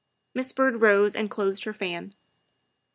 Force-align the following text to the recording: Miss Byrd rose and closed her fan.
Miss 0.33 0.51
Byrd 0.51 0.81
rose 0.81 1.13
and 1.13 1.29
closed 1.29 1.65
her 1.65 1.73
fan. 1.73 2.15